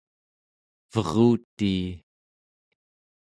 [0.91, 1.81] verutii